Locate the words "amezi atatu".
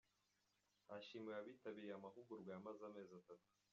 2.89-3.47